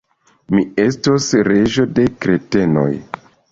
[0.55, 2.89] Mi estos reĝo de kretenoj!